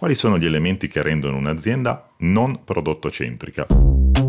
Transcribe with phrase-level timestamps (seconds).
[0.00, 3.66] Quali sono gli elementi che rendono un'azienda non prodotto-centrica?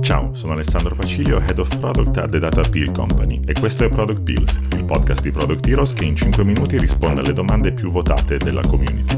[0.01, 3.87] Ciao, sono Alessandro Pacilio, Head of Product at The Data Peel Company e questo è
[3.87, 7.89] Product Pills, il podcast di Product Heroes che in 5 minuti risponde alle domande più
[7.89, 9.15] votate della community.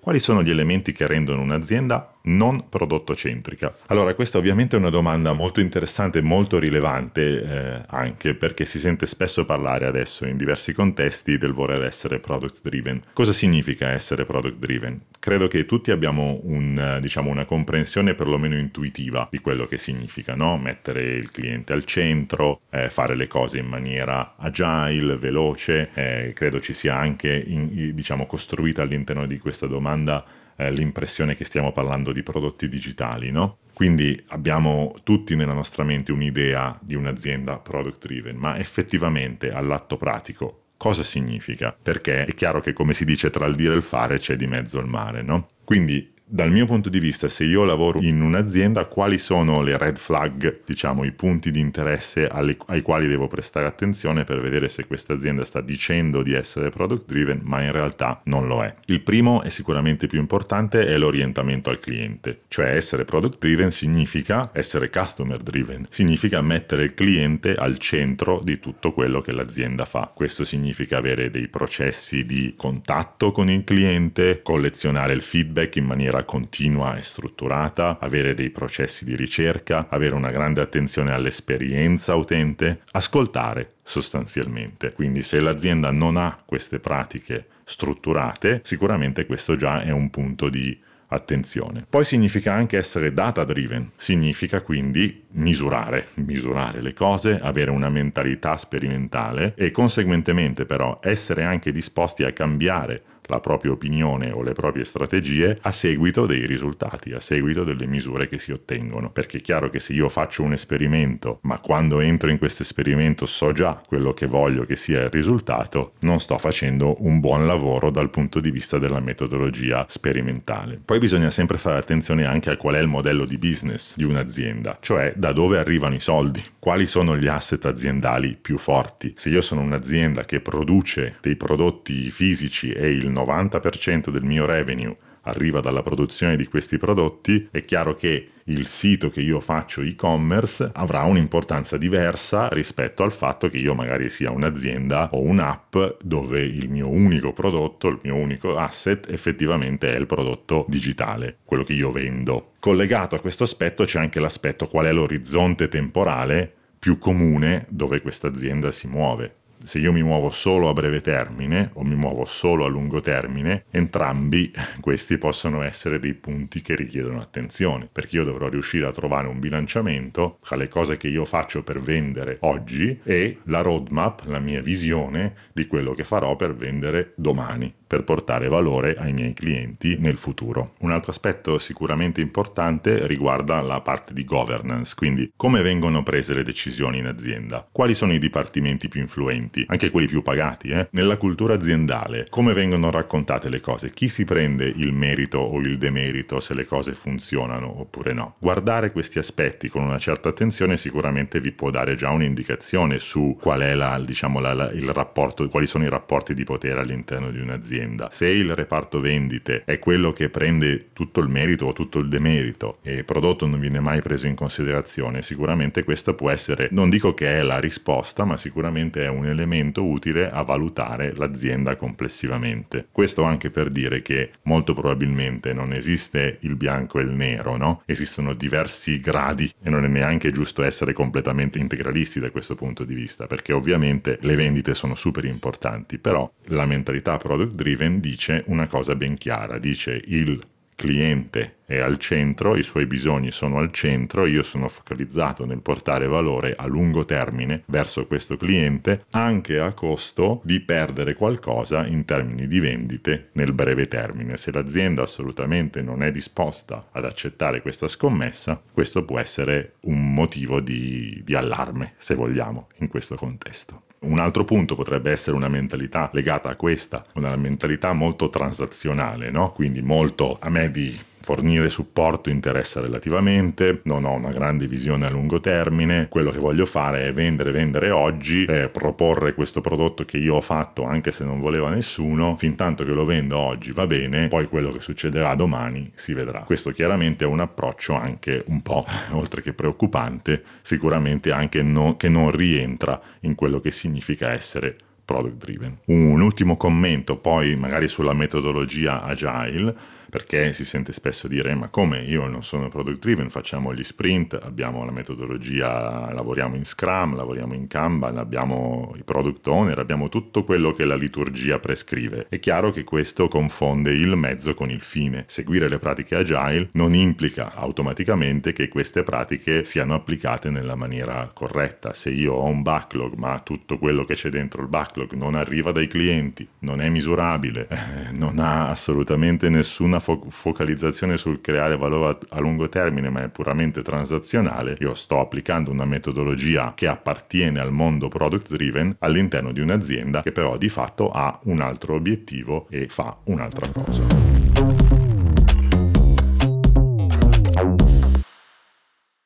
[0.00, 3.74] Quali sono gli elementi che rendono un'azienda non prodotto centrica?
[3.86, 8.78] Allora, questa ovviamente è una domanda molto interessante e molto rilevante eh, anche perché si
[8.78, 13.00] sente spesso parlare adesso in diversi contesti del voler essere product driven.
[13.12, 15.00] Cosa significa essere product driven?
[15.18, 20.56] Credo che tutti abbiamo un, diciamo, una comprensione perlomeno intuitiva di quello che significa, no?
[20.58, 25.90] Mettere il cliente al centro, eh, fare le cose in maniera agile, veloce.
[25.94, 30.24] Eh, credo ci sia anche in, diciamo, costruita all'interno di questa domanda
[30.58, 33.58] eh, l'impressione che stiamo parlando di prodotti digitali, no?
[33.72, 40.64] Quindi abbiamo tutti nella nostra mente un'idea di un'azienda product driven, ma effettivamente all'atto pratico
[40.76, 41.76] cosa significa?
[41.80, 44.48] Perché è chiaro che come si dice tra il dire e il fare c'è di
[44.48, 45.46] mezzo il mare, no?
[45.64, 49.96] Quindi dal mio punto di vista, se io lavoro in un'azienda, quali sono le red
[49.96, 54.86] flag, diciamo, i punti di interesse alle, ai quali devo prestare attenzione per vedere se
[54.86, 58.74] questa azienda sta dicendo di essere product driven, ma in realtà non lo è.
[58.86, 64.50] Il primo e sicuramente più importante è l'orientamento al cliente, cioè essere product driven significa
[64.52, 70.12] essere customer driven, significa mettere il cliente al centro di tutto quello che l'azienda fa.
[70.14, 76.16] Questo significa avere dei processi di contatto con il cliente, collezionare il feedback in maniera
[76.18, 82.82] maniera continua e strutturata, avere dei processi di ricerca, avere una grande attenzione all'esperienza utente,
[82.92, 84.92] ascoltare sostanzialmente.
[84.92, 90.86] Quindi se l'azienda non ha queste pratiche strutturate, sicuramente questo già è un punto di
[91.10, 91.86] attenzione.
[91.88, 98.58] Poi significa anche essere data driven, significa quindi misurare, misurare le cose, avere una mentalità
[98.58, 104.84] sperimentale e conseguentemente però essere anche disposti a cambiare la propria opinione o le proprie
[104.84, 109.10] strategie a seguito dei risultati, a seguito delle misure che si ottengono.
[109.10, 113.26] Perché è chiaro che se io faccio un esperimento, ma quando entro in questo esperimento
[113.26, 117.90] so già quello che voglio che sia il risultato, non sto facendo un buon lavoro
[117.90, 120.78] dal punto di vista della metodologia sperimentale.
[120.84, 124.78] Poi bisogna sempre fare attenzione anche a qual è il modello di business di un'azienda,
[124.80, 129.14] cioè da dove arrivano i soldi, quali sono gli asset aziendali più forti.
[129.16, 134.96] Se io sono un'azienda che produce dei prodotti fisici e il 90% del mio revenue
[135.28, 140.70] arriva dalla produzione di questi prodotti, è chiaro che il sito che io faccio e-commerce
[140.72, 146.70] avrà un'importanza diversa rispetto al fatto che io magari sia un'azienda o un'app dove il
[146.70, 151.90] mio unico prodotto, il mio unico asset effettivamente è il prodotto digitale, quello che io
[151.90, 152.52] vendo.
[152.58, 158.28] Collegato a questo aspetto c'è anche l'aspetto qual è l'orizzonte temporale più comune dove questa
[158.28, 162.64] azienda si muove se io mi muovo solo a breve termine o mi muovo solo
[162.64, 168.48] a lungo termine, entrambi questi possono essere dei punti che richiedono attenzione, perché io dovrò
[168.48, 173.38] riuscire a trovare un bilanciamento tra le cose che io faccio per vendere oggi e
[173.44, 178.94] la roadmap, la mia visione di quello che farò per vendere domani per portare valore
[178.96, 180.74] ai miei clienti nel futuro.
[180.80, 186.44] Un altro aspetto sicuramente importante riguarda la parte di governance, quindi come vengono prese le
[186.44, 190.88] decisioni in azienda, quali sono i dipartimenti più influenti, anche quelli più pagati, eh?
[190.92, 195.78] nella cultura aziendale, come vengono raccontate le cose, chi si prende il merito o il
[195.78, 198.34] demerito se le cose funzionano oppure no.
[198.38, 203.60] Guardare questi aspetti con una certa attenzione sicuramente vi può dare già un'indicazione su qual
[203.60, 207.40] è la, diciamo, la, la, il rapporto, quali sono i rapporti di potere all'interno di
[207.40, 208.08] un'azienda azienda.
[208.10, 212.78] Se il reparto vendite è quello che prende tutto il merito o tutto il demerito
[212.82, 217.14] e il prodotto non viene mai preso in considerazione, sicuramente questo può essere, non dico
[217.14, 222.86] che è la risposta, ma sicuramente è un elemento utile a valutare l'azienda complessivamente.
[222.90, 227.82] Questo anche per dire che molto probabilmente non esiste il bianco e il nero, no?
[227.86, 232.94] Esistono diversi gradi e non è neanche giusto essere completamente integralisti da questo punto di
[232.94, 238.44] vista, perché ovviamente le vendite sono super importanti, però la mentalità product driven Driven dice
[238.46, 240.40] una cosa ben chiara, dice il
[240.74, 246.06] cliente è al centro, i suoi bisogni sono al centro, io sono focalizzato nel portare
[246.06, 252.48] valore a lungo termine verso questo cliente, anche a costo di perdere qualcosa in termini
[252.48, 254.38] di vendite nel breve termine.
[254.38, 260.62] Se l'azienda assolutamente non è disposta ad accettare questa scommessa, questo può essere un motivo
[260.62, 263.82] di, di allarme, se vogliamo, in questo contesto.
[264.00, 269.52] Un altro punto potrebbe essere una mentalità legata a questa, una mentalità molto transazionale, no?
[269.52, 275.10] Quindi molto a me di fornire supporto interessa relativamente, non ho una grande visione a
[275.10, 280.16] lungo termine, quello che voglio fare è vendere, vendere oggi, eh, proporre questo prodotto che
[280.16, 283.86] io ho fatto anche se non voleva nessuno, fin tanto che lo vendo oggi va
[283.86, 286.44] bene, poi quello che succederà domani si vedrà.
[286.44, 292.08] Questo chiaramente è un approccio anche un po', oltre che preoccupante, sicuramente anche no, che
[292.08, 295.76] non rientra in quello che significa essere product driven.
[295.88, 302.00] Un ultimo commento poi magari sulla metodologia agile perché si sente spesso dire ma come
[302.00, 307.54] io non sono product driven, facciamo gli sprint, abbiamo la metodologia, lavoriamo in Scrum, lavoriamo
[307.54, 312.26] in Kanban, abbiamo i product owner, abbiamo tutto quello che la liturgia prescrive.
[312.28, 315.24] È chiaro che questo confonde il mezzo con il fine.
[315.28, 321.92] Seguire le pratiche agile non implica automaticamente che queste pratiche siano applicate nella maniera corretta.
[321.92, 325.72] Se io ho un backlog ma tutto quello che c'è dentro il backlog non arriva
[325.72, 327.68] dai clienti, non è misurabile,
[328.12, 333.24] non ha assolutamente nessuna una fo- focalizzazione sul creare valore a, a lungo termine, ma
[333.24, 339.52] è puramente transazionale, io sto applicando una metodologia che appartiene al mondo product driven all'interno
[339.52, 344.87] di un'azienda che però di fatto ha un altro obiettivo e fa un'altra cosa.